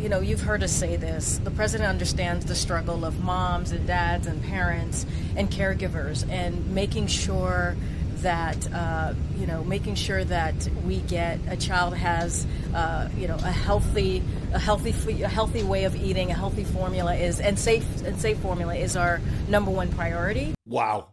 you 0.00 0.08
know, 0.08 0.20
you've 0.20 0.42
heard 0.42 0.62
us 0.62 0.72
say 0.72 0.96
this. 0.96 1.38
The 1.44 1.50
president 1.50 1.88
understands 1.88 2.44
the 2.44 2.54
struggle 2.54 3.04
of 3.04 3.22
moms 3.22 3.72
and 3.72 3.86
dads 3.86 4.26
and 4.26 4.42
parents 4.42 5.06
and 5.36 5.50
caregivers 5.50 6.28
and 6.30 6.74
making 6.74 7.06
sure 7.06 7.76
that 8.22 8.72
uh, 8.72 9.14
you 9.38 9.46
know 9.46 9.62
making 9.64 9.94
sure 9.94 10.24
that 10.24 10.54
we 10.84 10.98
get 11.02 11.38
a 11.48 11.56
child 11.56 11.94
has 11.94 12.46
uh, 12.74 13.08
you 13.16 13.28
know 13.28 13.36
a 13.36 13.52
healthy 13.52 14.22
a 14.52 14.58
healthy 14.58 15.22
a 15.22 15.28
healthy 15.28 15.62
way 15.62 15.84
of 15.84 15.94
eating 15.94 16.30
a 16.30 16.34
healthy 16.34 16.64
formula 16.64 17.14
is 17.14 17.38
and 17.38 17.58
safe 17.58 17.86
and 18.02 18.20
safe 18.20 18.38
formula 18.38 18.74
is 18.74 18.96
our 18.96 19.20
number 19.48 19.70
one 19.70 19.88
priority 19.92 20.52
wow 20.66 21.06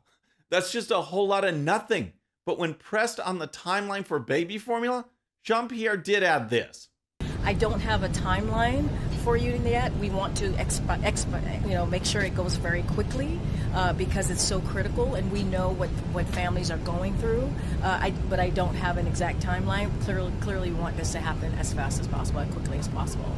that's 0.50 0.72
just 0.72 0.90
a 0.90 1.00
whole 1.00 1.28
lot 1.28 1.44
of 1.44 1.56
nothing 1.56 2.12
but 2.46 2.60
when 2.60 2.74
pressed 2.74 3.20
on 3.20 3.40
the 3.40 3.48
timeline 3.48 4.06
for 4.06 4.20
baby 4.20 4.58
formula, 4.58 5.06
Jean 5.44 5.68
Pierre 5.68 5.98
did 5.98 6.24
add 6.24 6.50
this. 6.50 6.90
I 7.44 7.54
don't 7.54 7.80
have 7.80 8.04
a 8.04 8.10
timeline 8.10 8.90
for 9.24 9.38
you 9.38 9.62
yet. 9.64 9.96
We 9.98 10.10
want 10.10 10.36
to 10.38 10.50
exp- 10.54 11.02
exp- 11.04 11.64
you 11.64 11.76
know, 11.76 11.86
make 11.86 12.06
sure 12.06 12.22
it 12.22 12.36
goes 12.36 12.56
very 12.56 12.82
quickly 12.84 13.40
uh, 13.76 13.94
because 13.94 14.32
it's 14.32 14.42
so 14.42 14.60
critical, 14.62 15.14
and 15.14 15.32
we 15.32 15.44
know 15.44 15.70
what 15.70 15.90
what 16.12 16.28
families 16.30 16.72
are 16.72 16.78
going 16.80 17.16
through. 17.18 17.48
Uh, 17.84 18.00
I, 18.02 18.12
but 18.30 18.40
I 18.40 18.50
don't 18.50 18.74
have 18.74 18.98
an 18.98 19.06
exact 19.06 19.42
timeline. 19.42 19.90
Clearly, 20.02 20.34
clearly, 20.42 20.72
we 20.72 20.80
want 20.80 20.98
this 20.98 21.12
to 21.12 21.20
happen 21.20 21.54
as 21.60 21.72
fast 21.72 22.00
as 22.00 22.08
possible, 22.08 22.40
as 22.40 22.52
quickly 22.52 22.80
as 22.80 22.88
possible. 22.88 23.30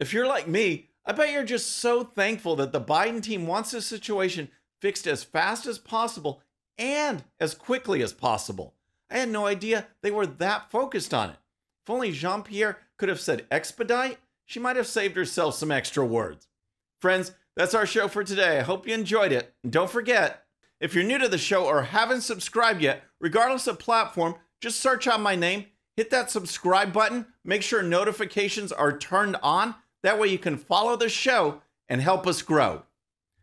If 0.00 0.12
you're 0.12 0.26
like 0.26 0.48
me, 0.48 0.90
I 1.06 1.12
bet 1.12 1.30
you're 1.30 1.44
just 1.44 1.76
so 1.76 2.02
thankful 2.02 2.56
that 2.56 2.72
the 2.72 2.80
Biden 2.80 3.22
team 3.22 3.46
wants 3.46 3.70
this 3.70 3.86
situation 3.86 4.48
fixed 4.80 5.06
as 5.06 5.22
fast 5.22 5.66
as 5.66 5.78
possible 5.78 6.42
and 6.78 7.24
as 7.40 7.54
quickly 7.54 8.02
as 8.02 8.12
possible. 8.12 8.74
I 9.10 9.18
had 9.18 9.28
no 9.28 9.46
idea 9.46 9.86
they 10.02 10.10
were 10.10 10.26
that 10.26 10.70
focused 10.70 11.14
on 11.14 11.30
it. 11.30 11.36
If 11.84 11.90
only 11.90 12.12
Jean 12.12 12.42
Pierre 12.42 12.78
could 12.96 13.08
have 13.08 13.20
said 13.20 13.46
expedite, 13.50 14.18
she 14.44 14.60
might 14.60 14.76
have 14.76 14.86
saved 14.86 15.16
herself 15.16 15.54
some 15.54 15.70
extra 15.70 16.04
words. 16.04 16.48
Friends, 17.00 17.32
that's 17.56 17.74
our 17.74 17.86
show 17.86 18.08
for 18.08 18.24
today. 18.24 18.58
I 18.58 18.62
hope 18.62 18.86
you 18.86 18.94
enjoyed 18.94 19.32
it. 19.32 19.54
And 19.62 19.72
don't 19.72 19.90
forget, 19.90 20.44
if 20.80 20.94
you're 20.94 21.04
new 21.04 21.18
to 21.18 21.28
the 21.28 21.38
show 21.38 21.66
or 21.66 21.82
haven't 21.82 22.22
subscribed 22.22 22.82
yet, 22.82 23.04
regardless 23.20 23.66
of 23.66 23.78
platform, 23.78 24.34
just 24.60 24.80
search 24.80 25.06
out 25.06 25.20
my 25.20 25.36
name, 25.36 25.66
hit 25.96 26.10
that 26.10 26.30
subscribe 26.30 26.92
button, 26.92 27.26
make 27.44 27.62
sure 27.62 27.82
notifications 27.82 28.72
are 28.72 28.96
turned 28.96 29.36
on. 29.42 29.74
That 30.02 30.18
way 30.18 30.28
you 30.28 30.38
can 30.38 30.56
follow 30.56 30.96
the 30.96 31.08
show 31.08 31.62
and 31.88 32.00
help 32.00 32.26
us 32.26 32.42
grow. 32.42 32.82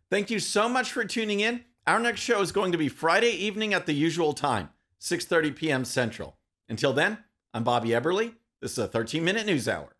Thank 0.09 0.29
you 0.29 0.39
so 0.39 0.67
much 0.67 0.91
for 0.91 1.05
tuning 1.05 1.39
in. 1.39 1.63
Our 1.87 1.99
next 1.99 2.21
show 2.21 2.41
is 2.41 2.51
going 2.51 2.71
to 2.73 2.77
be 2.77 2.89
Friday 2.89 3.31
evening 3.31 3.73
at 3.73 3.87
the 3.87 3.93
usual 3.93 4.33
time, 4.33 4.69
6:30 4.99 5.55
p.m. 5.55 5.83
Central. 5.83 6.37
Until 6.69 6.93
then, 6.93 7.17
I'm 7.55 7.63
Bobby 7.63 7.89
Eberle. 7.89 8.35
This 8.61 8.73
is 8.73 8.77
a 8.77 8.87
13-minute 8.87 9.47
news 9.47 9.67
hour. 9.67 9.95